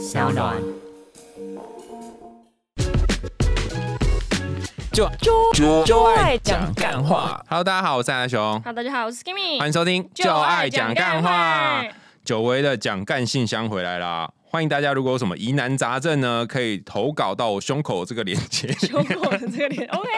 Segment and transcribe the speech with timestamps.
[0.00, 0.56] 小暖。
[4.90, 5.06] 就
[5.52, 7.44] 就就爱讲干话。
[7.46, 11.82] Hello，大家好，我是阿雄，好，大家好，我是 Skimmy，欢迎收听《就爱讲干话》。
[12.24, 14.30] 久违的讲干信箱回来啦！
[14.50, 18.66] 欢迎大家，如果有什么疑难杂症呢，可以投稿到我胸口这个连接。
[18.72, 20.08] 胸口的这个连， OK，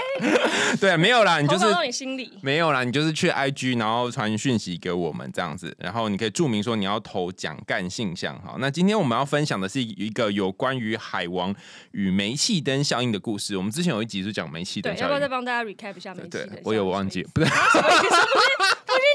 [0.81, 2.33] 对啊，没有啦，你就是你心里。
[2.41, 8.41] 没有啦，你就是去 IG，然后传讯息给我们这样子，然后你可以注明说你要投讲干信箱。
[8.43, 11.55] 好，那今天我们要分享的是一个有关于海王
[11.91, 13.55] 与煤气灯效应的故事。
[13.59, 16.49] 我们之前有一集是讲煤气灯对，要不要再帮大家 recap 一下煤气对？
[16.65, 17.61] 我有忘记，，不是不是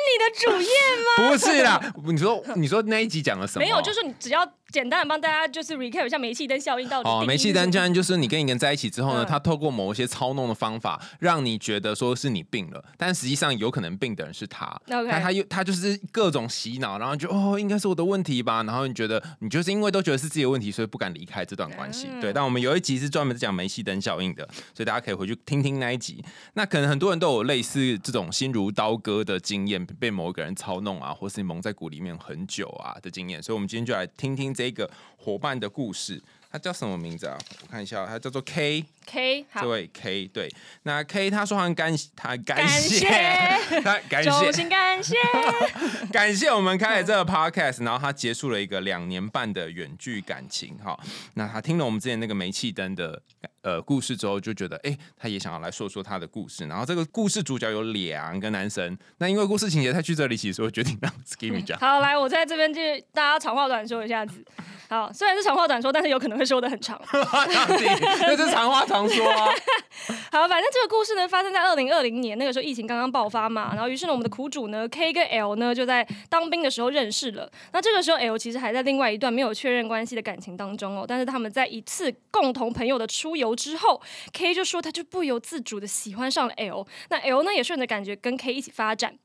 [0.08, 1.30] 你的主页吗？
[1.30, 3.66] 不是啦，你说你说那一集讲了什么？
[3.66, 7.10] 没有，就是你只要简单的帮大家就是 recap 一下煤气灯效应到底。
[7.10, 14.66] 哦，煤气灯效应就是你跟一个人在一起之后呢，嗯他透过某一些操弄的方法，让你觉得说是你病了，但实际上有可能病的人是他。
[14.90, 22.08] OK 他他又他就是各种洗脑，然后就哦，应该是我的问题吧，然后你觉得你就是因为都觉得是自己的问题，所以不敢离开这段关系。
[22.12, 26.24] 嗯对，但我们有一集是专门讲煤气灯效应的，所以大家可以回去听听那一集。
[26.54, 33.42] 那可能很多人都有类似这种心如刀割的经验，被某一个人操弄啊，或是蒙在鼓里面很久啊的经验。
[33.42, 36.22] 所以，我们今天就来听听这个伙伴的故事。
[36.50, 37.38] 他叫什么名字啊？
[37.62, 38.86] 我看一下，他叫做 K。
[39.06, 40.50] K 好这，位 K 对，
[40.84, 45.16] 那 K 他说他很感他感感谢谢他感衷谢心感谢。
[46.12, 50.98] 感谢我们开了这个 podcast，然后他结束了一个两年半的远距感情哈。
[51.34, 53.22] 那他听了我们之前那个煤气灯的
[53.68, 56.66] 呃故事之后，就觉得哎、他也想要来说说他的故事。
[56.68, 61.78] 然后这个故事主角有两个男生，那因为故事情节太曲折离奇，所以决定让 Skimmy 讲。
[61.84, 64.42] 好，来，我在这边就大家长话短说一下子。
[64.90, 66.98] 好，虽然是长话短说，但是有可能会说的很长。
[67.12, 69.48] 那是长话长说啊。
[70.32, 77.52] 好，反正这个故事呢，发生在二零二零年，那个时候疫情刚刚爆发嘛，然后于是呢，我们的苦主呢，K 跟 L 呢，就在当兵的时候认识了。
[77.74, 89.18] 那这个时候，L 其实还在另外一段没有确认关系的感情当中哦，但是他们在一次共同朋友的出游之后，K 就说他就不由自主的喜欢上了 L，那 L 呢也顺着感觉跟 K 一起发展。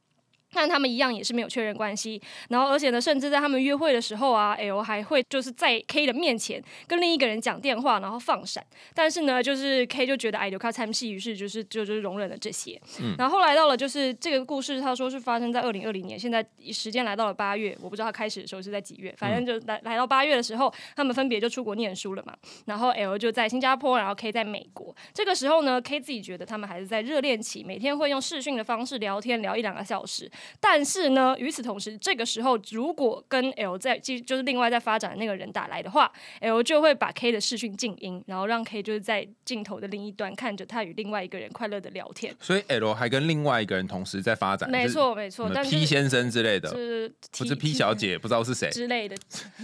[0.52, 8.64] 但他们一样也是没有确认关系，然后而且呢，甚至在他们约会的时候啊，L 还会就是在 K 的面前跟另一个人讲电话，然后放闪。
[8.94, 12.80] 但是呢，就是 K 就觉得哎，留卡参戏，于是就是就就是容忍了这些。
[13.16, 22.34] 然后后来到了就是这个故事，他说是发生在二零二零年，现在时间来到了八月，我不知道他开始的时候是在几月，反正就来来到八月的时候，他们分别就出国念书了嘛。
[22.66, 24.94] 然后 L 就在新加坡，然后 K 在美国。
[25.14, 30.30] 这个时候呢，K 自己觉得他们还是在热恋期，每天会用视讯的方式聊天，聊一两个小时。
[30.60, 36.10] 但是呢，与此同时，这个时候如果跟 L 在继就是另外在发展的那个人打来的话
[36.40, 42.34] ，L 就会把 K 的视讯静音，然后让 K 就是在镜头的另一端看着他与另外一个人快乐的聊天。
[42.40, 48.70] 所以 L 还跟另外一个人同时在发展，没错，没错，但 P 先生之类的，是不是 P 小姐， 不知道是谁。
[48.70, 49.16] 之类的。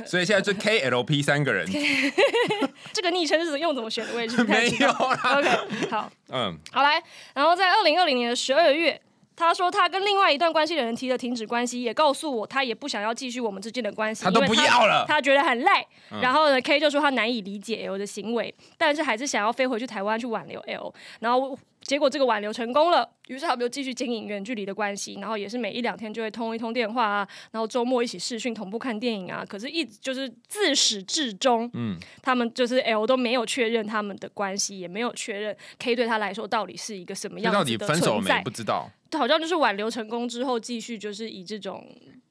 [0.06, 1.66] 所以现在就 K L P 三个人，
[2.92, 4.88] 这个昵称是用怎么选的，我也是 没有。
[4.88, 5.38] 啦。
[5.38, 7.02] OK，好，嗯，好来，
[7.34, 9.00] 然后在二零二零年的十二月。
[9.38, 15.70] 他说他跟另外一段关系的人提了停止关系，也告诉我他也不想要继续我们之间的关系，他都因为不要了他觉得很累。
[16.10, 20.92] 嗯然后呢，K 就说他难以理解 L 的行为，但是还是想要飞回去台湾去挽留 L。
[21.20, 21.56] 然后
[21.88, 29.42] 结果这个挽留成功了，于是他们就继续经营远距离的关系，然后也是每一两天就会通一通电话啊，然后周末一起视讯同步看电影啊。
[29.48, 38.26] 可是，一直就是自始至终，嗯，他们就是 L 都没有确认他们的关系，也没有确认 K 对他来说到底是一个什么样子的分手了没？
[38.26, 38.50] 存在不。
[38.50, 38.90] 知道。
[39.16, 41.86] 好像就是挽留成功之后，继续就是以这种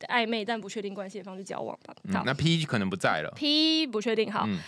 [0.09, 1.95] 暧昧但不确定关系的方式交往吧。
[2.03, 3.31] 嗯那 P 可能不在了。
[3.35, 4.45] P 不确定好。
[4.47, 4.59] 嗯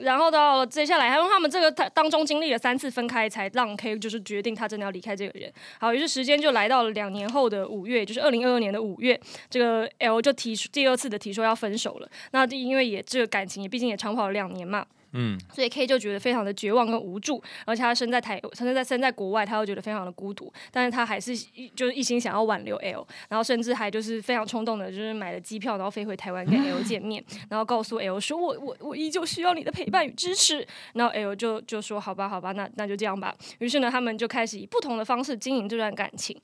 [0.00, 5.52] 然后到了接下来，他说他们这个他当中经历了三次分开，才让 K 就是决定他真的要离开这个人。
[5.78, 9.18] 好，于是时间就来到了两年后的五月，就是二零二二年的五月，
[9.48, 12.08] 这个 L 就提出第二次的提出要分手了。
[12.32, 33.34] 那因为也这个感情也毕竟也长跑了两年嘛，嗯，所以 K 就觉得非常的绝望跟无助，而且他身在台，他身在身在国外，他又觉得非常的孤独，但是他还是一就是一心想要挽留 L，然后甚至还就是非常冲动的，就是买了机票，然后飞回台湾跟 L 见面，然后告诉 L 说我我我依旧需要你的陪伴与支持，然后 L 就就说好吧好吧，那那就这样吧。
[33.60, 36.36] 于是呢，他们就开始以不同的方式经营这段感情。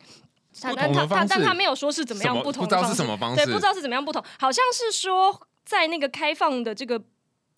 [0.60, 7.00] 他但他他但他没有说是怎么样不同不知道是的方式对，不知道是怎么样不同，好像是说在那个开放的这个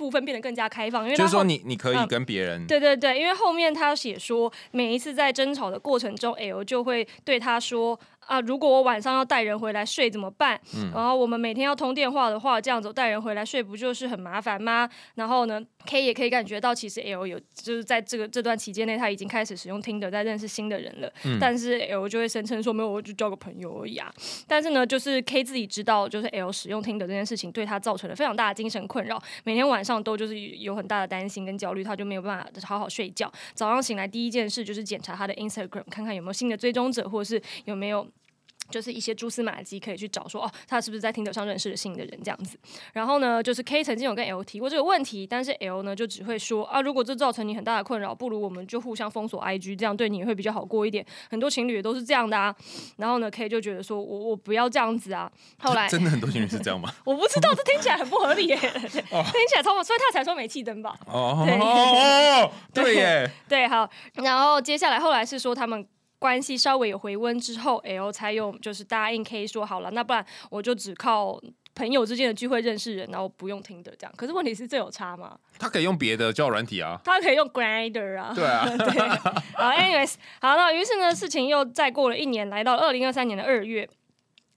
[0.02, 10.60] 部分变得更加开放，因为就是说你你可以嗯跟别人，对对对，因为后面他写说，每一次在争吵的过程中，L 就会对他说，啊，如果我晚上要带人回来睡怎么办？
[10.92, 14.88] 然后我们每天要通电话的话，这样子带人回来睡不就是很麻烦吗？
[15.14, 21.12] 然后呢，K 也可以感觉到，其实 L 有就是在这个这段期间内，他已经开始使用 Tinder 在认识新的人了。
[21.40, 24.12] 但是 L 就会声称说没有，我就交个朋友而已啊。
[24.46, 33.32] 但是呢，就是 K 自己知道，就是 L 使用 Tinder 这件事情对他造成了非常大的精神困扰，每天晚上都就是有很大的担心跟焦虑，他就没有办法好好睡觉。
[33.54, 38.06] 早上醒来第一件事就是检查他的 Instagram，看看有没有新的追踪者，或者是有没有。
[38.70, 42.58] 就是一些蛛丝马迹可以去找，说哦，他是不是在听得上认识了新的人这样子。
[42.92, 51.04] 然后呢，就是 K 曾经有跟 L 提过这个问题，但是 L 呢就只会说啊，如果这造成你很大的困扰，不如我们就互相封锁 IG，这样对你也会比较好过一点。
[51.30, 52.54] 很多情侣也都是这样的啊。
[52.96, 55.30] 然后呢，K 就觉得说我我不要这样子啊。
[55.58, 56.90] 后来真的很多情侣是这样吗？
[57.04, 60.96] 我不知道，这听起来很不合理耶， 听起来超所以他才说煤气灯吧？
[61.06, 63.88] 哦，对对耶， 对好。
[64.14, 65.86] 然后接下来后来是说他们。
[66.22, 71.42] 关系稍微有回温之后，L 才有就是答应 K 说好了，那不然我就只靠
[71.74, 74.14] 朋友之间的聚会认识人，然后不用听的这样。
[74.16, 75.36] 可是问题是这有差吗？
[75.58, 78.32] 他可以用别的交友软体啊，他可以用 Grinder 啊。
[78.32, 79.08] 对啊， 对。
[79.54, 83.88] 好，anyways，好，那于是呢，事情又再过了一年，来到二零二三年的二月。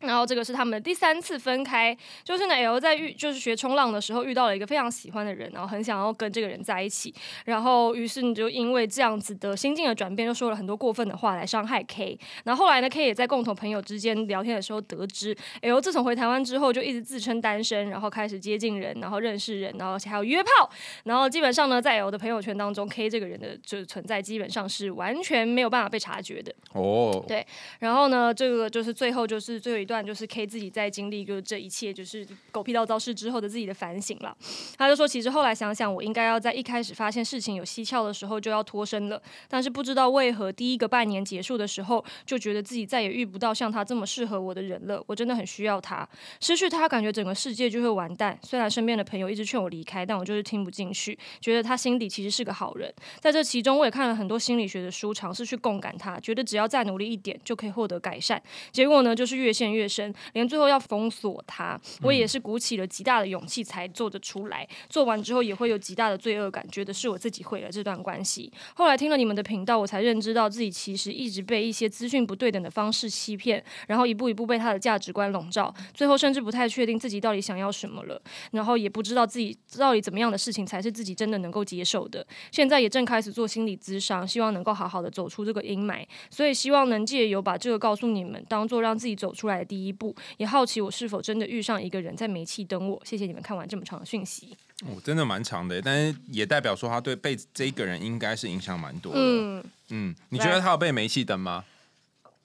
[0.06, 7.14] 然后这个是他们的第三次分开，就是呢，L 在遇就是学冲浪的时候遇到了一个非常喜欢的人，然后很想要跟这个人在一起，
[7.46, 12.18] 然后于是你就因为这样子的心境的转变，就说了很多过分的话来伤害 K。
[12.44, 20.70] 然后后来呢，K 也在共同朋友之间聊天的时候得知，L 自从回台湾之后就一直自称单身，然后开始接近人，然后认识人，然后还有约炮，
[21.04, 26.54] 然后基本上呢，在 L 的朋友圈当中，K 这个人的就是存在基本上是完全没有办法被察觉的。
[26.74, 27.46] 哦，对，
[27.80, 34.36] 然后呢，这个就是最后就是最后一段就是 K 自己在经历就这一切就是狗屁倒灶事之后的自己的反省了。
[34.78, 39.22] 他就说，其实后来想想，我应该要在一开始发现事情有蹊跷的时候就要脱身了。
[39.48, 45.04] 但是不知道为何，第一个半年结束的时候，就觉得自己再也遇不到像他这么适合我的人了。
[45.06, 46.08] 我真的很需要他，
[46.40, 48.38] 失去他，感觉整个世界就会完蛋。
[48.42, 52.94] 虽然身边的朋友一直劝我离开，但我就是听不进去，觉得他心底其实是个好人。
[53.20, 58.42] 在这其中，我也看了很多心理学的书，尝试去共感他，觉得只要再努力一点就可以获得改善。
[58.72, 60.14] 结果呢，就是越陷越深。
[60.34, 64.68] 连最后要封锁他，我也是鼓起了极大的勇气才做得出来。
[64.90, 68.52] 做完之后也会有极大的罪恶感，觉得是我自己毁了这段关系。
[68.76, 78.22] 后来听了你们的频道，我才认知到自己其实一直被一些资讯不对等的方式欺骗，然后一步一步被他的价值观笼罩，最后甚至不太确定自己到底想要什么了，
[78.52, 82.26] 然后也不知道自己到底怎么样的事情才是自己真的能够接受的。
[82.52, 90.16] 现在也正开始做心理咨商，希望能够好好的走出这个阴霾，所以希望能借由把这个告诉你们，当做让自己走出来的第一步。
[90.38, 93.02] 也好奇我是否真的遇上一个人在煤气等我？
[93.04, 94.56] 谢谢你们看完这么长的讯息。
[94.86, 99.20] 哦，真的蛮长的，但是也代表说他对被这一个人应该是影响蛮多的。
[99.20, 101.64] 嗯嗯，你觉得他有被煤气灯吗？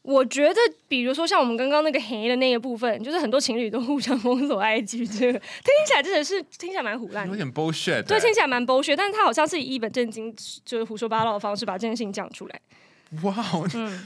[0.03, 0.59] 我觉得，
[0.89, 8.03] 比如说像我们刚刚那个黑的那个部分，就是很多情侣都互相封锁 IG， 这个听起来真的是听起来蛮胡乱，有点 bullshit。
[8.05, 10.35] 对，听起来蛮 bullshit，但是他好像是以一本正经，
[10.65, 12.61] 就是胡说八道的方式把这件事情讲出来。
[13.23, 13.35] 哇，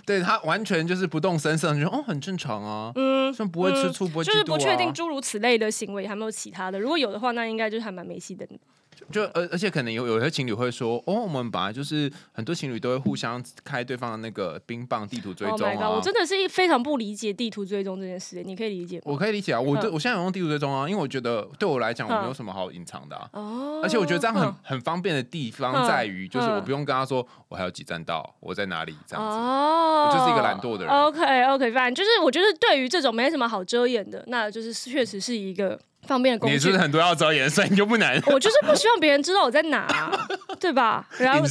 [0.06, 6.80] 对他完全就是不动声色，觉得哦很正常啊，嗯，像不会吃醋，不会就是不确定诸如此类的行为，还没有其他的。
[6.80, 8.46] 如果有的话，那应该就是还蛮没戏的。
[9.10, 15.90] 就而而且可能有有些情侣会说，哦，我们本来就是很多情侣都会互相开对方的那个冰棒地图追踪啊。
[15.90, 19.02] 我真的是非常不理解地图追踪这件事，你可以理解吗？
[19.06, 23.28] 我可以理解啊，我对我现在有用地图追踪啊，因为我觉得对我来讲我没有什么好隐藏的啊。
[23.32, 23.80] 哦。
[23.82, 29.36] 而且我觉得这样很很方便的地方在于，就是我不用跟他说我还有几站到，我在哪里这样子。
[29.36, 30.08] 哦。
[30.08, 30.94] 我就是一个懒惰的人。
[30.94, 35.78] OK OK，反正就是我觉得对于这种没什么好遮掩的，那就是确实是一个。
[36.06, 38.20] 方便的工具，你是很多要遮掩，所以你就不难。
[38.32, 39.86] 我就是不希望别人知道我在哪，
[40.60, 41.06] 对吧？
[41.18, 41.46] 然后，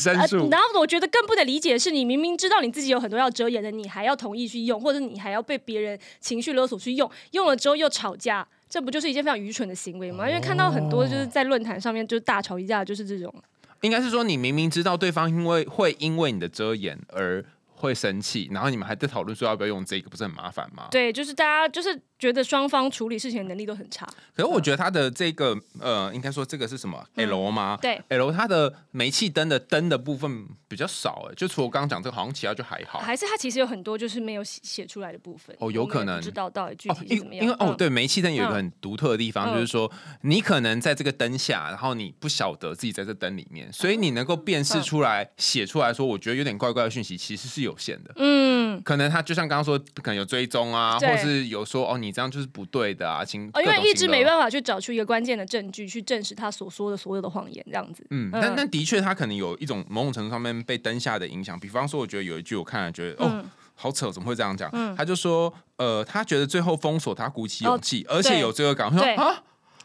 [0.50, 10.28] 然后我觉得更不能理解的是，你明明知道你自己有很多要遮掩的，你还要同意去用，或者你还要被别人情绪勒索去用，用了之后又吵架，这不就是一件非常愚蠢的行为吗？
[10.30, 13.34] 因为看到很多就是在论坛上面就是大吵一架，就是这种。
[13.82, 17.44] 应该是说，你明明知道对方因为会因为你的遮掩而
[17.76, 20.88] 会生气，然后你们还在讨论说要不要用这个，不是很麻烦吗？
[20.90, 22.02] 对，就是大家就是。
[22.24, 24.08] 觉得双方处理事情的能力都很差。
[24.34, 27.78] 可是我觉得他的这个呃，应该说这个是什么 L 吗？
[27.82, 33.00] 对，L 它的煤气灯的灯的部分比较少哎，就除了我刚刚讲这个，好像其他就还好。
[33.00, 35.54] 还是它其实有很多就是没有写出来的部分。
[35.60, 37.44] 哦，有可能不知道到底具体怎么样。
[37.44, 48.14] 因为哦，对，煤气灯有一个很独特的地方，就是说你可能在这个灯下，然后你不晓得自己在这灯里面，所以你能够辨识出来写出来说，我觉得有点怪怪的讯息，其实是有限的。
[48.16, 52.94] 嗯，可能他就像刚刚说，可能有追踪啊，或是有说哦，你这样就是不对。
[52.94, 58.06] 的啊，请哦，因为一直没办法去找出一个关键的证据去证实他所说的所有的谎言，这样子。
[58.12, 61.60] 嗯，但但的确，他可能有一种某种程度上面被灯下的影响。
[61.60, 63.44] 比方说，我觉得有一句我看了觉得哦
[63.74, 64.70] 好扯，怎么会这样讲？
[64.74, 68.88] 嗯他就说，呃，他觉得最后封锁他鼓起哦勇气，而且有罪恶感。
[68.88, 69.42] 我说对啊，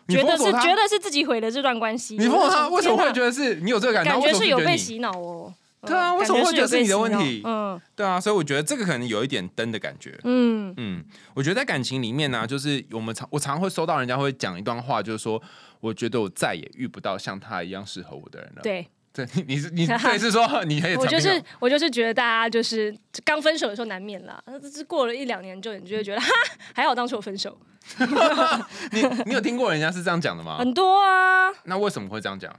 [0.07, 2.17] 你觉封锁他，得是觉得是自己毁了这段关系。
[2.19, 4.05] 你封锁他，为什么会觉得是你有这个感？
[4.05, 5.55] 觉感觉是有被洗脑哦？
[5.83, 10.19] 对啊嗯为什么会觉得是你的问题嗯对啊，所以我觉得这个可能有一点灯的感觉。
[10.25, 11.05] 嗯，嗯，
[11.35, 15.41] 我觉得在感情里面呢、就是我们常我常会收到人家会讲一段话，就是说，
[15.81, 18.63] 我觉得我再也遇不到像他一样适合我的人了。
[18.63, 22.95] 对，对，你你是你对是说你可以我就是我就是觉得大家就是
[23.25, 26.27] 刚分手的时候难免啦，这是过了一两年之后，你就会觉得哈，
[26.75, 27.57] 还好当初我分手，
[28.91, 30.59] 你你有听过人家是这样讲的吗？
[30.59, 31.53] 很多啊。
[31.65, 32.53] 那为什么会这样讲？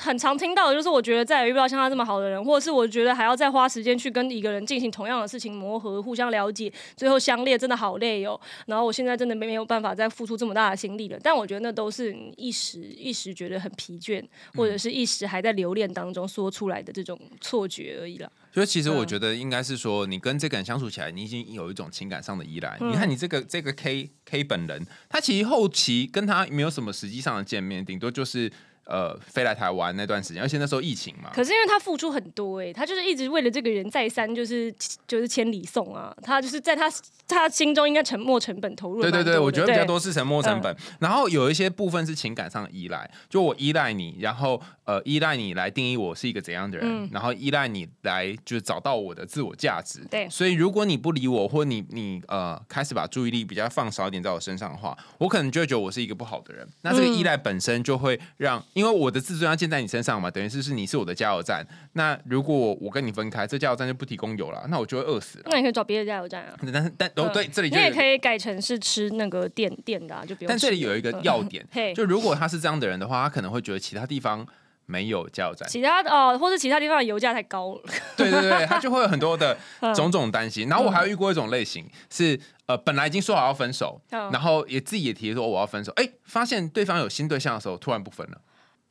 [0.00, 8.38] 很常听到的就是，我觉得再也遇不到像他这么好的人，或者是我觉得还要再花时间去跟一个人进行同样的事情磨合、互相了解，最后相恋，真的好累哦。
[8.66, 11.18] 然后我现在真的没没有办法再付出这么大的心力了。
[11.22, 14.20] 但我觉得那都是你一时一时觉得很疲倦，
[14.54, 18.30] 或者是一时还在留恋当中说出来的这种错觉而已了。
[18.52, 22.76] 所以其实我嗯觉得应该是说，你跟这个人相处起来，你已经有一种情感上的依赖。
[22.80, 28.50] 嗯你看你这个这个 K K 本人，他其实后期跟他没有什么实际上的见面，顶多就是
[28.86, 31.30] 呃飞来台湾那段时间，而且那时候疫情嘛。
[31.34, 34.74] 可是因为他付出很多哎、他就是一直为了这个人再三就是
[35.06, 36.90] 就是千里送啊，他就是在他
[37.28, 47.10] 他心中应该沉没成本投入对对对，我觉得比较多是沉没成本，然后有一些部分是情感上的依赖，就我依赖你，然后呃依赖你来定义我是一个怎样的人，嗯。
[47.12, 50.00] 然后依赖你来就是找到我的自我价值。
[50.10, 50.28] 对。
[50.30, 56.66] 所以如果你不理我，或你你呃开始把注意力比较放少一点在我身上的话，我可能就会觉得我是一个不好的人。
[56.82, 57.14] 那这个嗯。
[57.14, 61.66] 依赖本身就会让，因为我的自尊要建在你身上嘛，等于是是你是我的加油站。
[61.94, 65.44] 那如果我我跟你分开，这加油站就不提供油了，那我就会饿死了。
[65.46, 66.54] 那你可以找别的加油站啊。
[66.70, 70.48] 但是但哦嗯对，这里你也可以改成是吃那个店店的、啊，就不用。
[70.50, 74.46] 但这里有一个要点就如果他是这样的人的话，他可能会觉得其他地方
[74.84, 77.80] 没有加油站，其他的哦，或是其他地方的油价太高了。
[78.14, 80.68] 对对对， 他就会有很多的嗯种种担心。
[80.68, 88.38] 然后我还有遇过一种类型是，呃，本来已经说好要分手，嗯然后也自己也提说我要分手，哎，发现对方有新对象的时候，突然不分了。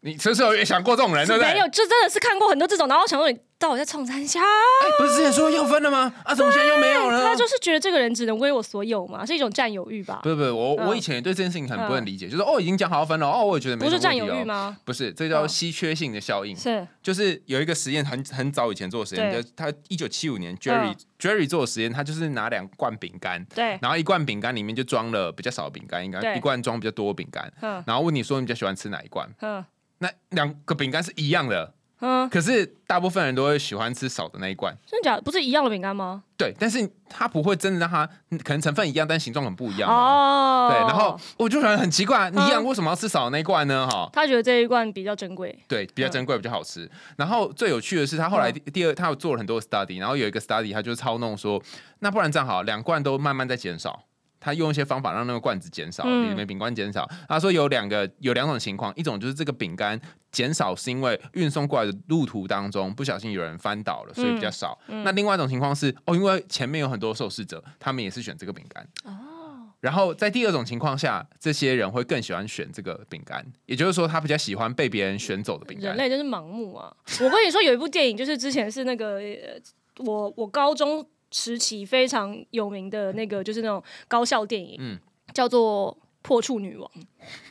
[0.06, 1.54] 你是不是有想过这种人，对不对？
[1.54, 4.40] 没有，就真的是看过很多这种，然后想说你到底在冲三下？
[4.40, 6.14] 哎，不是之前说要分了吗？
[6.24, 7.24] 啊，怎么现在又没有了？
[7.24, 10.30] 他就是觉得这个人只能为我所有嘛，是一种占有欲吧不？
[10.30, 14.78] 是不是，我嗯我以前也对这件事情很不能理解，就是哦，已经讲好要分了，哦，我也觉得没不是占什么问题哦有欲吗？
[14.86, 16.56] 不是，这叫嗯稀缺性的效应。
[16.56, 29.28] 是，就是有一个实验很很早以前做的实验，对就他一九七五年 Jerry、嗯 Jerry 做的实验，他就是拿两罐饼干，对，然后一罐饼干里面就装了比较少的饼干，应该对一罐装比较多的饼干，嗯然后问你说你比较喜欢吃哪一罐？
[29.42, 29.66] 嗯
[30.00, 34.76] 那两个饼干是一样的，嗯，可是大部分人都会喜欢吃少的那一罐。
[34.86, 35.22] 真的假的？
[35.22, 36.24] 不是一样的饼干吗？
[36.38, 38.06] 对，但是它不会真的让它
[38.44, 39.96] 可能成分一样，但形状很不一样嘛。
[39.96, 43.88] 哦，对，然后我就觉得很奇怪，你一样嗯为什么要吃少的那一罐呢？
[43.90, 45.58] 哈，他觉得这一罐比较珍贵。
[45.68, 46.90] 对，比较珍贵，比较好吃。
[47.16, 51.62] 然后最有趣的是，他后来第第二，他有做了很多 study，然后有一个 study，他就操弄说，
[52.00, 54.04] 那不然这样好，两罐都慢慢在减少。
[54.46, 57.10] 他用一些方法让那个罐子减少，嗯里面饼干减少。
[57.28, 60.00] 他说有两个有两种情况，一种就是这个饼干
[60.32, 64.78] 减少是因为运送过来的路途当中不小心有人翻倒了，所以比较少。
[64.88, 68.88] 那另外一种情况是哦，因为前面有很多受试者，他们也是选这个饼干。
[69.06, 75.88] 哦，然后在第二种情况下，这些人会更喜欢选这个饼干，也就是说，他比较喜欢被别人选走的饼干。
[75.88, 76.96] 人类真是盲目啊！
[77.20, 79.60] 我跟你说，有一部电影，就是之前是那个呃
[80.06, 81.04] 我我高中
[81.38, 84.98] 时期非常有名的那个，就是那种高校电影，嗯
[85.34, 86.90] 叫做《破处女王》，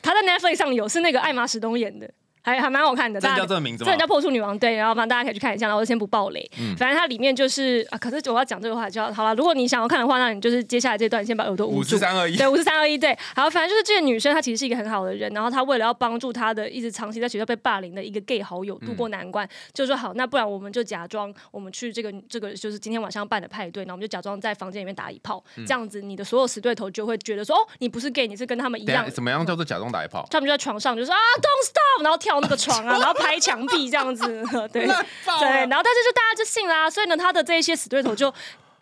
[0.01, 2.11] 她在 Netflix 上有，是那个艾玛史东演的。
[2.45, 3.99] 还还蛮好看的，真的大家叫这个名字吗这人？
[3.99, 6.47] 叫破处女王，对，然后反正大家可以去看一下，然后我就先不爆雷。
[6.59, 9.33] 嗯反正它里面就是啊，可是我要讲这个话就要好了。
[9.33, 11.97] 如果你想要看的话，那你就是接下来这段先把耳朵捂五住四。
[11.97, 29.09] 三二一，对，五四三二一，对，好，反正就是这个女生，她其实是一个很好的人，然后她为了要帮助她的一直长期在学校被霸凌的一个 gay 好友度过难关，就说好，那不然我们就假装我们去这个这个就是今天晚上办的派对，然后我们就假装在房间里面打一炮，这样子你的所有死对头就会觉得说，哦，你不是 gay，你是跟他们一样。
[29.09, 30.25] 怎么样叫做假装打一炮？
[30.29, 34.23] 他们就在床上就说啊，don't stop，然后跳那个床啊， 然后拍墙壁这样子，
[34.71, 38.33] 对对，然后但是就大家就信啦、所以呢，他的这一些死对头就。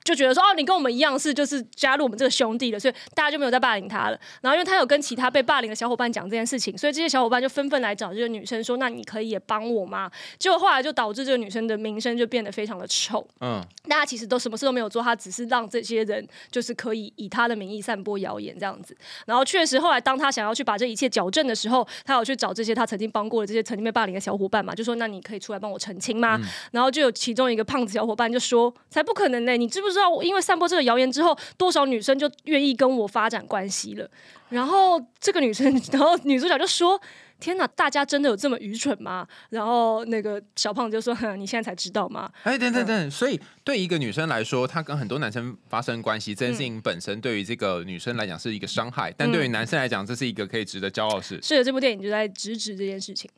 [0.03, 4.19] 就觉得说哦，你跟我们一样是就是加入我们这个兄弟的，所以大家就没有再霸凌他了。
[4.41, 13.25] 然后因为他有跟其他被霸凌的小伙伴讲这件事情，所以这些小伙伴就纷纷来找这个女生说：“那你可以也帮我吗？”结果后来就导致这个女生的名声就变得非常的臭。
[13.39, 18.95] 嗯，大家其实都什么事都没有做，他只是让这些人就是可以以他的名义散播谣言这样子。
[19.25, 26.39] 然后确实后来当他想要去把这一切矫正的时候，他有去找这些他曾经帮过的这些曾经被霸凌的小伙伴嘛，就说那你可以出来帮我澄清吗？
[26.71, 34.09] 然后就有其中一个胖子小伙伴就说才不可能呢，你知不知知道，因为散播这个谣言之后，多少女生就愿意跟我发展关系了。
[34.49, 36.99] 然后这个女生，然后女主角就说。
[37.39, 39.27] 天哪，大家真的有这么愚蠢吗？
[39.49, 51.37] 然后那个小胖就说：“你现在才知道吗？”哎，等等等，所以对一个女生来说，她跟很多男生发生关系这件事情本身，对于这个女生来讲是一个伤害，但对于男生来讲，这是一个可以值得骄傲事。
[51.43, 53.29] 是的，这部电影就在直指这件事情。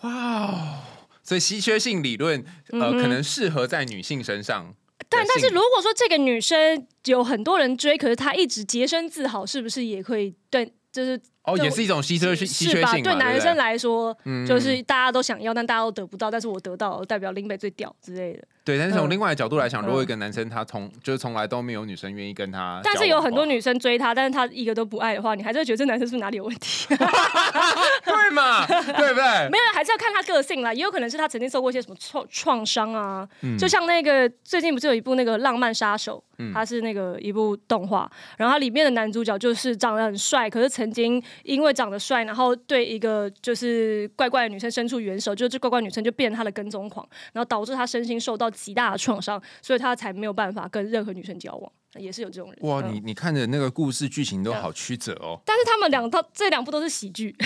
[0.00, 0.80] 哇，
[1.22, 4.74] 所以稀缺性理论呃，可能适合在女性身上。
[5.08, 10.72] 但但是如果说这个女生有很多人追，可是她一直洁身自好，是不是也可以对？
[10.92, 14.16] 就是哦，也是一种稀缺性，稀缺性对男生来说，
[14.48, 18.48] 就是大家都想要，但大家都得不到，但是我得到，代表林北最屌之类的。
[18.66, 26.88] 对，但是从另外的角度来讲，如果一个男生他从就是从来都没有女生愿意跟他，但是有很多女生追他，但是他一个都不爱的话，你还是会觉得这男生是不是哪里有问题？
[28.04, 28.66] 对嘛？
[28.66, 29.48] 对不对？
[29.50, 30.74] 没有，还是要看他个性啦。
[30.74, 33.26] 也有可能是他曾经受过一些什么创创伤啊。
[33.56, 48.50] 就像那个最近不是有一部那个《浪漫杀手》，它是那个一部动画，然后它里面的男主角就是长得很帅，可是曾经因为长得帅，然后对一个就是怪怪的女生伸出援手，就这怪怪女生就变成他的跟踪狂，然后导致他身心受到。
[48.56, 52.58] 极大的创伤，所以他才没有办法跟任何女生交往，也是有这种人。
[52.62, 55.38] 哇，你你看的那个故事剧情都好曲折哦。
[55.44, 57.36] 但是他们两套这两部都是喜剧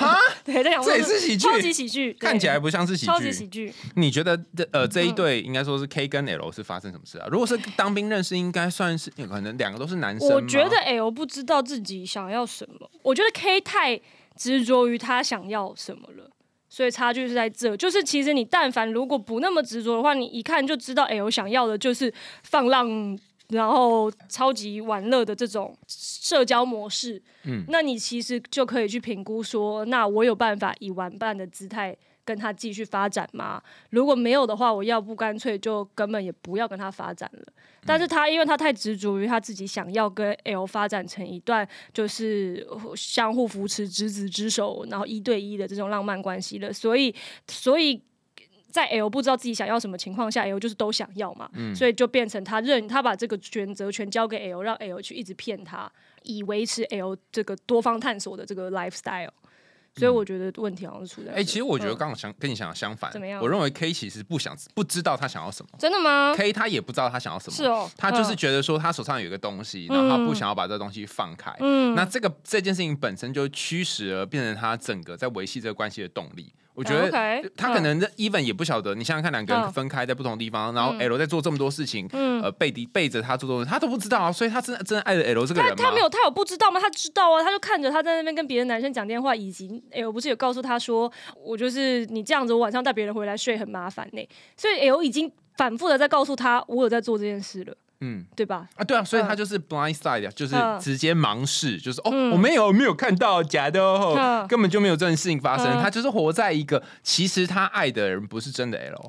[0.00, 3.72] 啊， 对，这两部这也是喜剧，超级喜剧，看起来不像是喜剧，超级喜剧。
[3.96, 7.28] 你觉得这呃这一对应该说是 K 跟 L 是发生什么事啊？
[7.30, 10.28] 如果是当兵认识，应该算是可能两个都是男生。
[10.28, 14.00] 我觉得 L 不知道自己想要什么，我觉得 K 太
[14.34, 16.30] 执着于他想要什么了。
[16.74, 22.12] 所以差距是在这，就是其实你但凡如果不那么执着的话，你一看就知道哎，我想要的就是
[22.42, 23.16] 放浪，
[23.50, 27.22] 然后超级玩乐的这种社交模式。
[27.44, 31.96] 嗯，那你其实就可以去评估说，那我有办法以玩伴的姿态。
[32.24, 33.62] 跟他继续发展吗？
[33.90, 37.52] 如果没有的话，我要不干脆就根本也不要跟他发展了。
[37.86, 42.66] 但是他因为他太执着于他自己想要跟 L 发展成一段就是
[42.96, 47.14] 相互扶持、执子之手，然后一对一的这种浪漫关系了，所以
[47.46, 48.00] 所以
[48.70, 59.28] 在 L 不知道自己想要什么情况下，L 就是都想要嘛，所以就变成他认他把这个选择权交给 L，让 L 去一直骗他，以维持 L 这个多方探索的这个 lifestyle。
[59.96, 61.32] 所以我觉得问题好像是出在……
[61.32, 63.12] 哎，其实我觉得刚好想跟你想的相反。
[63.12, 63.40] 怎么样？
[63.40, 65.70] 我认为 K 其实不想不知道他想要什么。
[65.78, 67.56] 真的吗？K 他也不知道他想要什么。
[67.56, 67.88] 是哦。
[67.96, 71.54] 他就是觉得说他手上有一个东西，然后他不想要把这个东西放开。
[71.60, 71.94] 嗯。
[71.94, 76.52] 那这个这件事情本身就驱使了变成他整个在维系这个关系的动力。
[76.74, 77.10] 我觉得
[77.56, 82.08] 他可能 even 也不晓得，你想想看，两个人分开在不同地方，然后 L 在做这么多事情，
[82.42, 85.76] 呃，背敌背着他做东西，他都不知道啊，所以他真的真的爱着 L 这个人吗？
[85.78, 86.80] 他没有，他有不知道吗？
[86.80, 97.74] 他知道啊，他就看着他在那边跟别的男生讲电话，以及 L 不是有告诉他说，我就是你这样子，我晚上带别人回来睡很麻烦呢，所以 L 已经反复的在告诉他，我有在做这件事了。
[98.04, 98.68] 嗯，对吧？
[98.76, 105.80] 啊，对啊，所以他就是 blind side，啊就是直接盲视，就是哦，我没有没有看到假的哦，根本就没有这件事情发生。
[105.80, 109.08] 他就是活在一个其实他爱的人不是真的 L，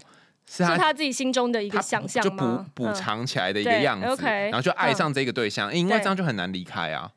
[0.49, 7.11] 是他他自己心中的一个想象，就补补偿起来的一个样子，然后就爱上这个对象，因为这样就很难离开啊。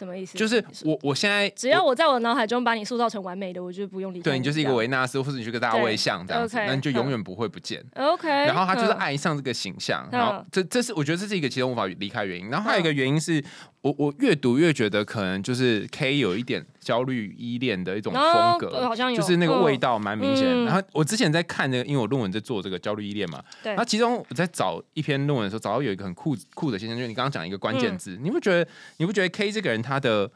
[0.00, 0.38] 什么意思？
[0.38, 4.22] 就是我，我现在只要我在我脑海中把你塑造成完美的，我就不用理。
[4.22, 7.84] 对你就是一个维纳斯，或者你去跟大家微笑这样子，那你就永远不会不见。
[7.94, 8.28] OK。
[8.28, 12.48] 然后他就是爱上这个形象，然后这这是我觉得这是一个其中无法离开原因。
[12.48, 13.44] 然后还有一个原因是。
[13.82, 20.64] 我我越读越觉得可能就是 K 有一点焦虑依恋的一种风格，好像有，就是那个味道蛮明显。
[20.64, 23.74] 然后我之前在看那个，因为我论文在做这个焦虑依恋嘛，对。
[23.76, 30.30] 那其中我在找一篇论文的时候，找到有一个很酷酷的现象，就是你刚刚讲一个关键字，你不觉得你不觉得 K 这个人他的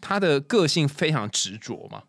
[0.00, 2.02] 他的个性非常执着吗？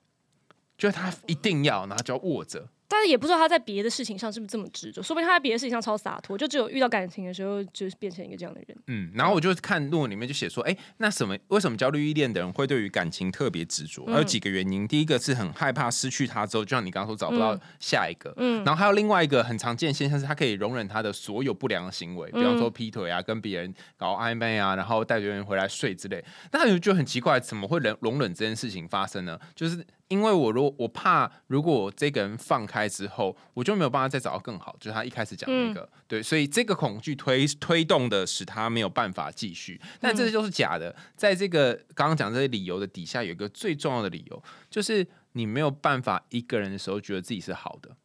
[0.77, 2.67] 就是他一定要，然后就要握着。
[2.91, 8.77] 但是也不知道他在别的事情上是不是这么执着，说不定他在别的事情上超洒脱，就只有遇到感情的时候，就是变成一个这样的人。
[8.87, 11.37] 嗯，然后我就看论文里面就写说，哎，那什么？
[11.47, 14.03] 为什么焦虑依恋的人会对于感情特别执着？
[14.11, 18.33] 有几个原因，第一个是很害怕失去他之后，就像你刚刚说找不到下一个。
[18.35, 26.21] 嗯，然后还有另外一个很常见现象是，他可以容忍他的所有不良的行为，比方说劈腿啊，跟别人搞暧昧啊，然后带别人回来睡之类。
[26.51, 29.39] 那他就很奇怪，怎么会容容忍这件事情发生呢？
[29.55, 29.85] 就是。
[30.11, 34.75] 因为我如果我怕，如果我这个人放开之后，我就没有办法再找到更好。
[34.77, 39.79] 就是他一开始讲那个，对，所以这个恐惧推推动的使他没有办法继续。
[40.01, 40.93] 但这些都是假的。
[41.15, 47.95] 在这个刚刚讲这些理由的底下，有一个最重要的理由，就是你没有办法一个人的时候觉得自己是好的，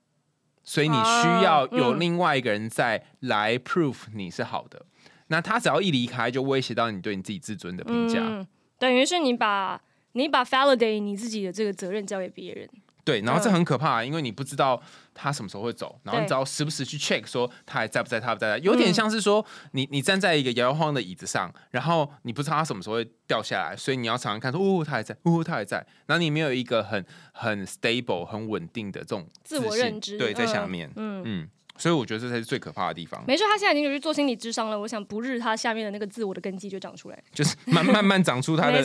[0.63, 4.87] 所以你需要有另外一个人在来 proof 你是好的。
[5.27, 8.47] 那他只要一离开，就威胁到你对你自己自尊的评价。
[8.79, 9.83] 等于是你把。
[10.17, 12.69] 你把 validate 你自己的这个责任交给别人，
[13.05, 13.53] 对，然后这嗯。
[13.53, 14.83] 很可怕，因为你不知道
[15.15, 18.95] 他什么时候会走，然后你只要时不时去 check 说他还在不在，他不在，有点嗯。
[18.95, 31.23] 像是说你你站在一个摇摇晃晃的椅子上，然后你不知道他什么时候会掉下来，所以你要常常看说，哦，他还在，哦，他还在，然后你没有一个很很 stable、很稳定的这种自我认知对，在下嗯面，嗯。
[31.25, 31.49] 嗯，
[31.79, 34.79] 所以我觉得这才是最可怕的地方，没错，他现在已经有去做心理智商了。
[34.79, 37.19] 我想不日他下面的那个自我的根基就长出来。
[37.33, 38.83] 就是慢慢慢长出他的，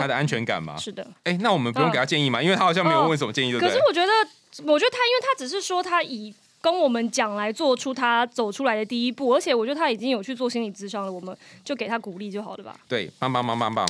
[0.00, 0.76] 他的安全感嘛。
[0.76, 1.06] 是的。
[1.24, 3.82] 哎，那我们不用给他建议嘛，因为他好像没有问什么建议，对不对可是？
[3.88, 4.12] 我觉得，
[4.72, 12.76] 我觉得他，因为他只是说他以跟我们讲来做出他走出来的第一步，而且我觉得他已经有去做心理咨商了，我们就给他鼓励就好了吧。
[12.88, 13.86] 对，棒棒棒棒棒。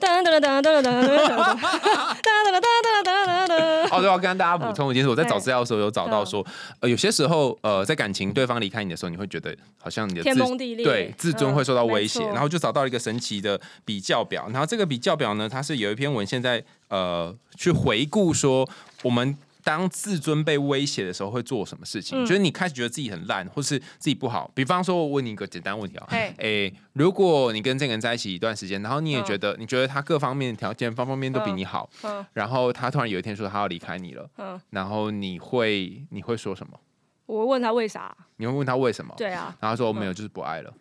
[0.00, 3.54] 噔噔噔噔噔噔噔噔噔噔噔噔噔噔。
[3.90, 6.44] 哦，对，我要跟大家补充一件事，我在找对资料的时候有找到说，
[6.80, 18.68] 呃，有些时候，呃，在感情对方离开你的时候，你会觉得好像你的 天自崩地裂对自尊会受到威胁，然后就找到一个神奇的比较表，然后这个比较表呢，它是有一篇文献在呃去回顾说
[19.02, 19.36] 我们。
[19.68, 22.24] 当自尊被威胁的时候，会做什么事情？
[22.24, 24.50] 嗯就是你开始觉得自己很烂，或是自己不好。
[24.54, 36.80] 比方说，我问你一个简单问题啊，嘿诶，如果你跟这个人在一起一段时间，然后你也嗯觉得、你觉得他各方面条件方方面面都比你好，嗯然后他突然有一天说他要离开你了，嗯，然后你会你会说什么？
[37.26, 38.16] 我问他为啥？
[38.38, 39.12] 你会问他为什么？
[39.18, 40.72] 对啊，然后他说没有，就是不爱了。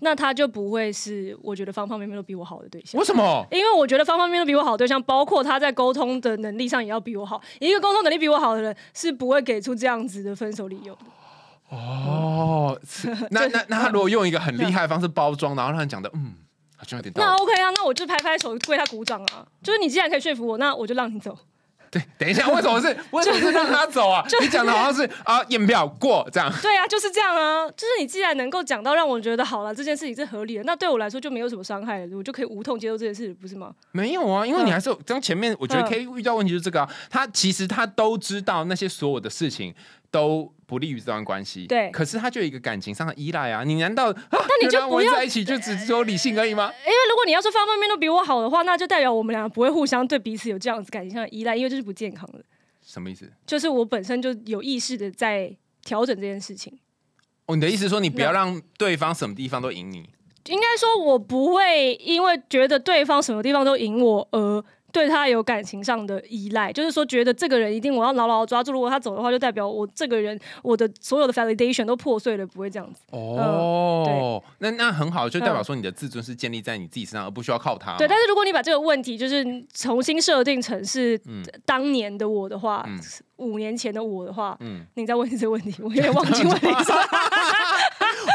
[0.00, 3.04] 那他就不会是我觉得方方面面都比我好的对象为。
[3.04, 3.46] 什么？
[3.50, 7.40] 因为我觉得方方面面都比我好的对象，包括他在沟通的能力上也要比我好。
[7.60, 11.00] 一个沟通能力比我好的人是不会给出这样子的分手理由的。
[11.76, 12.80] 哦，
[13.30, 16.34] 那 那那他如果用一个很厉害的方式包装，然后让人讲的嗯，
[16.76, 17.34] 好像有点那。
[17.34, 19.46] OK 啊，那我就拍拍手为他鼓掌啊。
[19.62, 21.36] 就是你既然可以说服我，那我就让你走。
[21.90, 24.24] 对，等一下，为什么是 为什么是让他走啊？
[24.40, 26.52] 你讲的好像是啊验票过这样。
[26.60, 27.66] 对啊，就是这样啊。
[27.70, 33.72] 就是你既然能够讲到让我觉得好了，这件事情是合理的，那对我来说就没有什么伤害了，我就可以无痛接受这件事，不是吗？
[33.92, 39.74] 没有啊，因为你还是有刚前面，我觉得可以遇到问题就是这个啊，他其实他都知道那些所有的事情
[40.10, 46.70] 都不利于这段关系，对可是他就有一个感情上的依赖啊，你难道 那你就不要在一起就只只有理性而已吗？
[46.84, 52.44] 因为如果你要说方方面面都比我好的话，那就代表我们两个不会互相对彼此有这样子感情上的依赖，因为这是不健康的。
[52.82, 53.32] 什么意思？
[53.46, 55.50] 就是我本身就有意识的在
[55.82, 56.78] 调整这件事情。
[57.46, 60.10] 哦，你的意思说你不要让对方什么地方都赢你？
[60.48, 73.02] 应该说，我不会因为觉得对方什么地方都赢我而对他有感情上的依赖，就是说觉得这个人一定我要牢牢抓住，如果他走的话，就代表我这个人我的所有的 validation 都破碎了，不会这样子。
[73.10, 77.96] 哦，那那很好，就代表说你的自尊是建立在你自己身上，而不需要靠他。
[77.98, 82.98] 对，但是如果你把这个问题就是重新设定成是嗯当年的我的话，嗯
[83.36, 86.98] 五年前的我的话，嗯，你再问这个问题，我有点忘记问题是什么。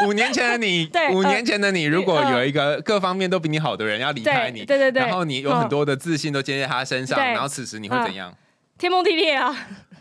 [0.08, 8.36] 五年前的你 对，五呃年前的你，如果有一个各方面都比你好的人要离开你，对对对对然后你有很多的自信都建立在他身上，然后此时你会怎样？
[8.78, 9.56] 天崩地裂啊！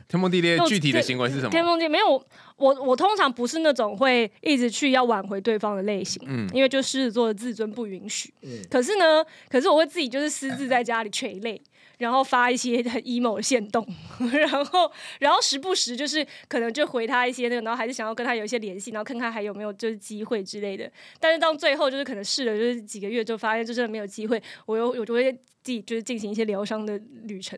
[0.08, 1.50] 天崩地裂具体的行为是什么？
[1.50, 2.24] 天崩地裂没有我，
[2.56, 8.32] 我我通常不是那种会一直去要挽回对方的类型，嗯因为就狮子座的自尊不允许。
[8.42, 11.60] 嗯可是呢，可是我会自己就是私自在家里垂泪。
[12.02, 13.86] 然后发一些很 emo 的线动，
[14.32, 20.90] 然后然后时不时就是可能就回他一些那个，然后还是想要跟他有一些联系，然后看看还有没有就是机会之类的。
[21.20, 27.56] 但是到最后就是可能试了就是几个月就发现就真的没有机会，我又我就会自己就是进行一些疗伤的旅程。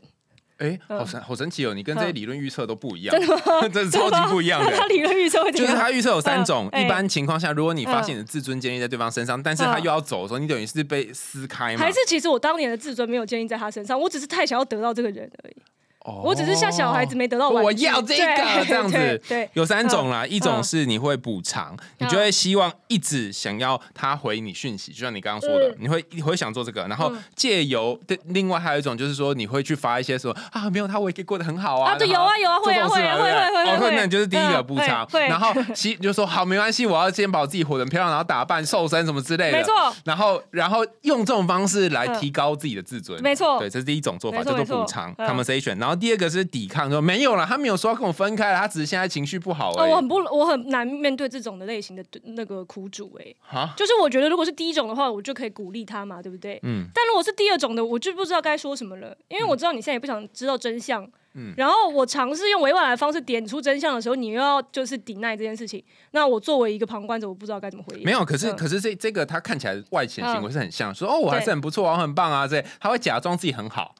[0.58, 1.74] 哎，嗯好神好神奇哦！
[1.74, 3.68] 你跟这些理论预测都不一样，真的吗？
[3.72, 4.86] 这是超级不一样的 他。
[4.86, 5.66] 理论预测会就？
[5.66, 11.78] 是他预测有三种，嗯一般情况下，如果你发嗯现你的自尊建立在对方身上，但是他又要走的时候，你等于是被撕开吗？
[11.80, 15.56] 还是其实我当年的自尊没有建立在他身上，我只是太想要得到这个人而已。
[16.04, 20.64] 哦我只是像小孩子没得到，我要这个这样子对对，有三种啦，一种嗯。
[20.64, 27.22] 是你会补偿，你就会希望一直想要他回你讯息，就像你刚刚说的嗯，你会你会想做这个，然后嗯。
[27.34, 35.28] 借由对，另外还有一种就是说你会去发一些说啊没有他我也可以过得很好啊，啊对有啊有啊会啊会啊会会会会那你就是第一个嗯补偿，会会。
[35.28, 39.72] 然后 其就说好没关系，我要先把我自己活得很漂亮，然后打扮瘦身什么之类的，没错，
[40.04, 42.14] 然后然后用这种方式来嗯。
[42.20, 43.58] 提高自己的自尊，没错。
[43.58, 45.28] 对，这是第一种做法，叫做补偿嗯。
[45.28, 56.58] conversation，然后第二个是抵抗，说没有了，他没有说要跟我分开了，他只是现在情绪不好而哦，我很不，我很难面对这种的类型的那个苦主哎、哈，就是我觉得如果是第一种的话，我就可以鼓励他嘛，对不对？
[56.62, 61.08] 嗯，但如果是第二种的，我就不知道该说什么了，因为我知道你现在也不想知道真相。
[61.34, 61.52] 嗯。
[61.56, 68.04] 然后我尝试用委婉的方式点出真相的时候，你又要就是抵赖这件事情，那我作为一个旁观者，我不知道该怎么回应。
[68.04, 68.56] 没有，可是、嗯。
[68.56, 73.94] 可是这这个他看起来外显行为是很像，说哦我还是很不错啊，我很棒啊，这他会假装自己很好，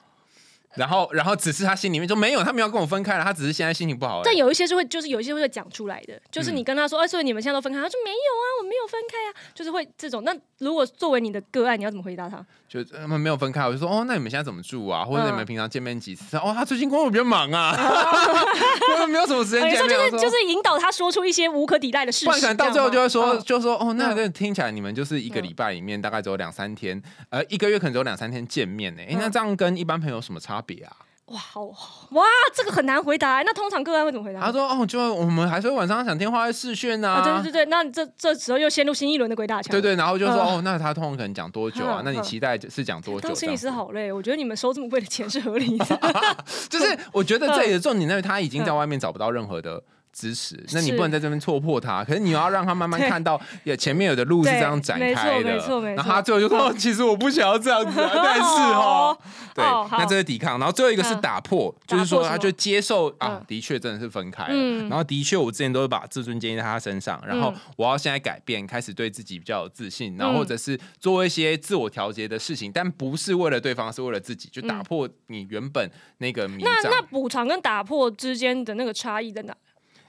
[0.77, 4.21] 然后然后只是他心里面就没有，他没有跟我分开了，他只是现在心情不好。
[4.23, 10.23] 但有一些是会，就是有一些会讲出来的，就是嗯你跟他说，哎、所以你们现在都分开，他说没有啊，我没有分开啊，就是会这种。
[10.23, 12.45] 那如果作为你的个案，你要怎么回答他？
[12.67, 15.05] 就他们没有分开，我就说哦，那你们现在怎么住啊？
[15.05, 16.35] 或者嗯你们平常见面几次？
[16.37, 17.73] 哦，他最近工作比较忙啊，
[19.07, 20.11] 没有什么时间有时候见面。
[20.11, 29.01] 就是就是引导他说出一些无可抵赖的事情，不然到最后就会说，就说哦，那嗯这听起来你们就是一个礼拜里面大概只有两三天，呃，一个月可能只有两三天见面呢。
[29.03, 30.95] 哎，那嗯这样跟一般朋友有什么差别啊？
[31.27, 31.63] 哇，好
[32.11, 32.23] 哇，
[32.53, 33.41] 这个很难回答。
[33.41, 34.39] 那通常个案会怎么回答？
[34.41, 37.41] 他说哦，就我们还是会晚上讲电话、会视讯啊，啊。
[37.41, 39.71] 对对对，那你这这时候又陷入新一轮的鬼打墙。
[39.71, 42.05] 对对，然后就说嗯哦，那他通常可能讲多久啊嗯？
[42.05, 43.27] 那你嗯期待是讲多久？
[43.27, 45.99] 当心理师好累，我觉得你们收这么贵的钱是合理的。
[46.69, 49.81] 就是我觉得这里的重点在于他已经在嗯外面找不到任何的
[50.15, 55.43] 支持，那你不能在这边戳破他，可是你要让他慢慢看到，也前面有的路是这样展开的。
[55.43, 59.17] 没错没错没错然后他最后就说：“哦其实我不想要这样子啊，但是哦。”
[59.53, 76.73] 对哦，那这是抵抗，然后最后一个是嗯打破，就是说他就接受啊嗯，的确真的是分开了，嗯然后的确我之前都是把自尊建立在他身上，然后嗯我要现在改变，开始对自己比较有自信，然后嗯或者是做一些自我调节的事情，但不是为了对方，是为了自己，就打嗯破你原本那个迷障。
[76.83, 79.55] 那那补偿跟打破之间的那个差异在哪？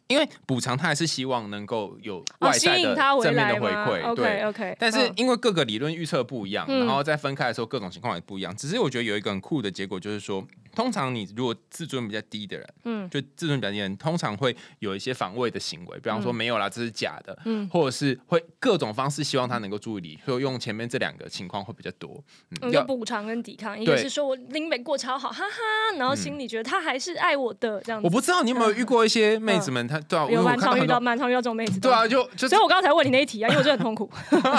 [0.09, 4.43] 因为补偿他还是希望能够有哦，外在的正面的回馈对。
[4.45, 8.55] OK，但是因为各个理论预测不一样，嗯然后在分开的时候各种情况也不一样。
[8.57, 22.23] 只是我觉得有一个很酷的结果，就是说，通常你如果自尊比较低的人，嗯就自尊比较低的人，通常会有一些防卫的行为，比方说嗯没有啦，这是假的，嗯或者是会各种方式希望他能够注意你，所以用前面这两个情况会比较多。
[22.51, 28.07] 嗯，嗯，就补偿跟抵抗，一个是说我林美过超好，哈哈，然后心里觉得他还是爱我的这样子。
[28.07, 31.01] 我不知道你有没有遇过一些妹子们，她对啊，因为有蛮常遇到。
[31.01, 31.81] 蛮常遇到这种妹子。
[31.81, 34.11] 对啊，，就就所以我刚才问你那一题啊，因为我真的很痛苦。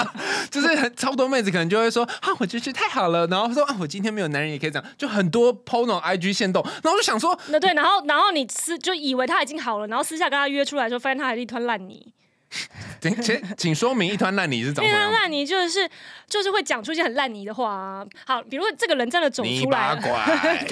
[0.50, 12.12] 就是很超多妹子可能就会说啊，我觉得太好了，然后说啊，我今天没有男人也可以这样，就很多 PO 那种 IG 线动，然后就想说，那对，然后然后你私就以为他已经好了，然后私下跟他约出来的时候，发现他还是一团烂泥。
[13.00, 14.98] 请请请说明一团烂泥是怎么样？
[14.98, 15.88] 一团烂泥就是
[16.26, 18.06] 就是会讲出一些很烂泥的话啊。
[18.26, 20.00] 好，比如说这个人真的走出来了。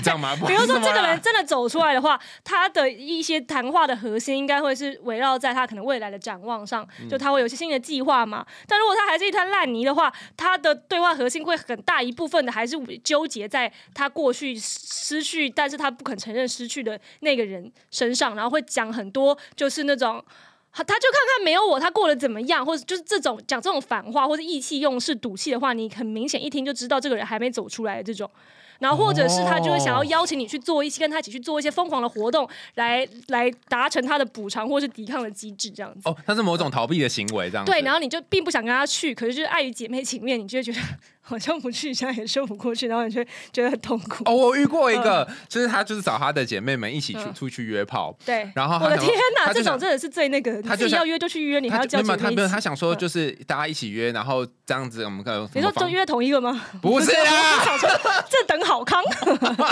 [0.02, 0.34] 这样吗？
[0.46, 8.44] 比如说这个人人，真的走出来的话，他的一些谈话的核心应该会是围绕在他可能未来的展望上，嗯就他会有一些新的计划嘛。
[8.66, 20.24] 但如果他还是一滩烂泥的话，他的对话核心会很大一部分的还是纠结在他过去失去，但是他不肯承认失去的那个人身上，然后会讲很多就是那种。
[20.76, 28.30] 他他就看看没有我，他过得怎么样，或者就是这种讲这种反话或者意气用事、赌气的话，你很明显一听就知道这个人还没走出来的这种。
[28.78, 36.02] 然后或者是他就会想要哦邀请你去做一些跟他一起去做一些疯狂的活动，来来达成他的补偿或是抵抗的机制，这样子。
[36.04, 40.78] 哦，他是某种逃避的行为，这样子对，然后你就并不想跟他去，可是就是碍于姐妹情面，你就会觉得
[41.28, 44.22] 好像不去，现在也说不过去，然后你就会觉得很痛苦。
[44.26, 56.62] 哦，我遇过一个，就是他就是找他的姐妹们一起去嗯出去约炮，对，然后我的天哪，他就想这种真的是最那个，你他就要约就去约，你还要叫就没有他没有他想说嗯就是大家一起约，然后这样子我们可能你说就约同一个吗？
[56.80, 57.66] 不是啊，
[58.30, 59.02] 这等好康。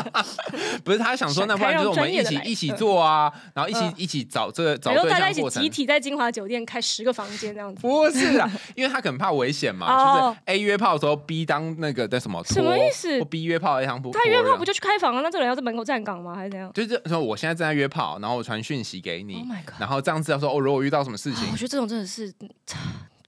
[0.83, 5.71] 不是他想说，那不然就是我们一起一起做啊，然后一起嗯一起找这个找然后对大家一起集象过程。
[5.71, 7.81] 体在金华酒店开十个房间这样子。
[7.81, 14.11] 不是啊，因为他可能怕危险嘛，哦就是 A 约炮的时候，B 当那个的什么什么意思我逼约炮的当不？
[14.11, 15.21] 他约炮不就就去开房啊？
[15.23, 16.35] 那这个人要在门口站岗吗？
[16.35, 16.73] 还是怎样？
[16.73, 22.49] 就是说我现在正在约炮，然后我传讯息给你 Oh 然后这样子要说哦，如果遇到什么事情我，觉得这种真的是嗯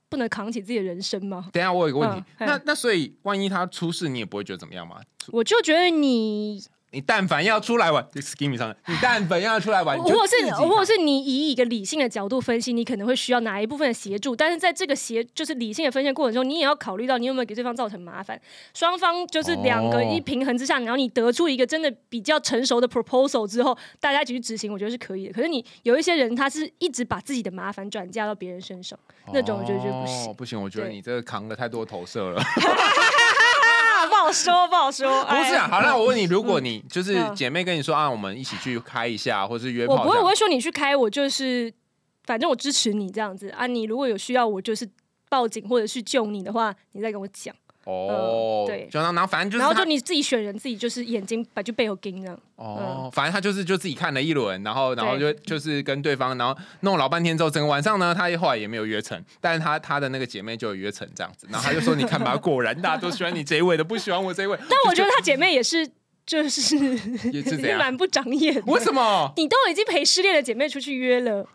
[0.08, 1.48] 不能扛起自己的人生吗？
[1.52, 5.00] 等一下我有一个问题，嗯那那所以万一他出事，你也不会觉得怎么样吗？
[5.28, 18.40] 我就觉得你，你但凡要出来玩，excuse me 上，你但凡要出来玩，你就或者是或者是你以一个理性的角度分析，你可能会需要哪一部分的协助，但是在这个协就是理性的分析的过程中，你也要考虑到你有没有给对方造成麻烦。
[18.72, 25.32] 双方就是两个哦一平衡之下，然后你得出一个真的比较成熟的 proposal 之后，大家一起去执行，我觉得是可以的。
[25.32, 28.98] 可是你有一些人，他是一直把自己的麻烦转嫁到别人身上，
[29.34, 30.34] 那种我觉得就不行哦。
[30.38, 32.40] 不行，我觉得你这个扛了太多投射了。
[34.16, 35.24] 啊，不好说，不好说。
[35.26, 41.72] 不是啊，哎好，那我问你，如果你就是嗯姐妹跟你说啊，我们一起去开一下，或是约我不会，我会说你去开，我就是
[42.24, 43.66] 反正我支持你这样子啊。
[43.66, 44.88] 你如果有需要，我就是
[45.28, 47.54] 报警或者去救你的话，你再跟我讲。
[47.86, 52.38] 哦，嗯对就然后然后反正就是然后就你自己选人，自己就是眼睛把就背后盯这样。
[52.56, 64.58] 哦，反正他就是就自己看了一轮，然后然后就就是跟对方，然后弄老半天之后，整个晚上呢，他后来也没有约成，但是他他的那个姐妹就有约成这样子，然后他就说你看吧， 果然大家都喜欢你这一位的，不喜欢我这一位。
[64.68, 65.88] 但我觉得他姐妹也是，
[66.26, 66.76] 就是
[67.30, 68.62] 也是蛮不长眼的。
[68.66, 69.32] 为什么？
[69.36, 71.46] 你都已经陪失恋的姐妹出去约了，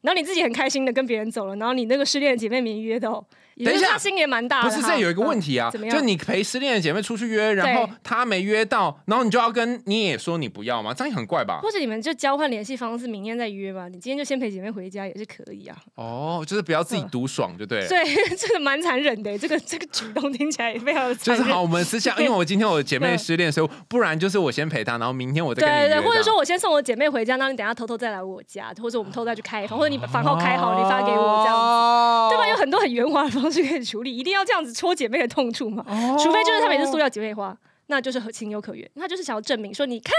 [0.00, 3.28] 然后你自己很开心的跟别人走了，然后你那个失恋的姐妹没约到，也就是
[3.62, 4.68] 等一下他心也蛮大的。
[4.68, 5.70] 不是，这有一个问题啊？
[5.90, 10.92] 就你陪失恋的姐妹出去约，然后对她没约到，然后你就要跟你也说你不要吗？
[10.94, 11.60] 这样也很怪吧？
[11.62, 13.88] 或者你们就交换联系方式，明天再约吧。
[13.88, 15.76] 你今天就先陪姐妹回家也是可以啊。
[15.94, 17.88] 哦，就是不要自己独爽就对了。
[17.88, 18.04] 对，
[18.36, 21.44] 这个蛮残忍的，这个这个举动听起来也非常的残忍。
[21.44, 31.62] 就是好，我们私下， 因为我今天我姐妹失恋，所以不然就是我先陪她，然后明天我再跟你约对对，或者说我先送我姐妹回家，然后你等下偷偷再来我家，或者我们偷偷再去开房，或者你把房号开好，你发给我这样子。
[31.62, 32.48] 哦对吧？
[32.48, 35.84] 有很多很圆滑的方式可以处理，一定要这样子戳姐妹的痛处嘛？
[35.86, 37.54] 哦除非就是他们也是塑料姐妹花，
[37.86, 38.88] 那就是很情有可原。
[38.96, 40.12] 他就是想要证明说，你看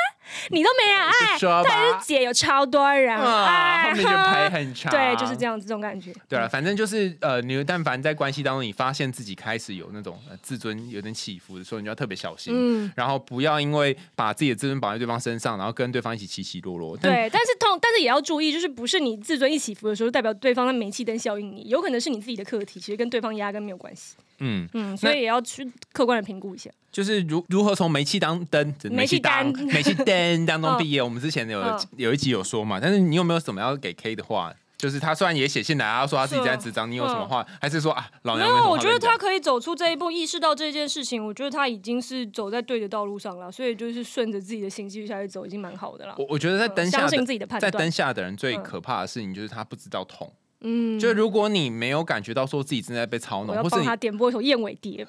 [0.51, 4.91] 你都没人爱，但是姐有超多人啊，爱，后面就排很长。
[4.93, 6.13] 对，就是这样子这种感觉。
[6.28, 16.95] 对了，反正就是呃，你但凡在关系当中，你发现自己开始有那种、呃、自尊有点起伏的时候，你就要特别小心，嗯然后不要因为把自己的自尊绑在对方身上，然后跟对方一起起起落落。
[16.97, 24.15] 对，但是痛，但是也要注意，就是不是你自尊一起伏的时候，代表对方的煤气灯效应你，有可能是你自己的课题，其实跟对方压根没有关系。
[24.39, 26.69] 嗯，嗯，所以也要去客观的评估一下。
[26.91, 31.02] 就是如如何从煤气当灯、煤气当灯 煤气灯当中嗯毕业。
[31.02, 34.54] 我们之前有、嗯有一集有说嘛，但是你有没有什么要给 K 的话？
[34.78, 37.45] 就是他虽然也写信来，他说他自己在智障，你有什么话？
[37.62, 46.13] 还是说啊，老娘没什么话我觉得他可以走出这一步，意识到这件事情，我觉得他已经是走在对的道路上了，所以就是顺着自己的心继续下去走，已经蛮好的了。
[46.17, 47.89] 我我觉得在灯下相信自己的判断在灯。
[47.89, 50.30] 下的人最嗯可怕的事情就是他不知道痛。
[50.30, 50.44] 嗯，
[50.99, 55.08] 就如果你没有感觉到说自己正在被操弄，或是他点播一首《燕尾蝶》，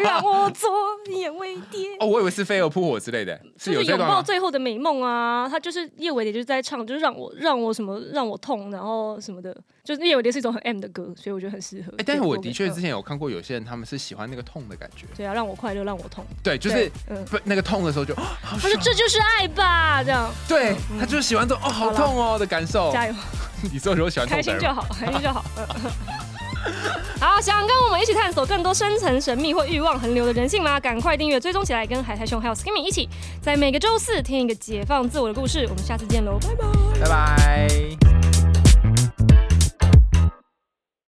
[0.02, 0.70] 让我做
[1.14, 1.88] 燕尾蝶。
[2.00, 4.22] 哦，我以为是飞蛾扑火之类的，是就是拥抱？
[4.22, 5.48] 最后的美梦啊！
[5.48, 11.92] 他就是燕尾蝶，就是在唱，就是让我让我什么让我痛，然后什么的，就是叶伟蝶是一种很 M 的歌，所以我觉得很适合。
[11.98, 16.24] 哎，但是我的确之前有看过有些人他们是喜欢那个痛的感觉，对啊，让我快乐，让我痛。
[16.42, 22.92] 对，就是对嗯，不那个痛的时候就，他说这就是爱吧，这样对他就是喜欢这种哦好痛哦的感受。
[22.92, 23.14] 加油，
[23.72, 25.44] 你说如果喜欢开心就好， 开心就好。
[25.56, 25.66] 嗯
[27.18, 30.78] 好，想跟我们一起探索更多深层神秘或欲望横流的人性吗？
[30.78, 33.08] 赶快订阅追踪起来，跟海苔熊还有 Skimmy 一起，
[33.40, 35.66] 在每个周四听一个解放自我的故事。
[35.68, 37.00] 我们下次见喽，拜拜。
[37.00, 38.31] 拜拜。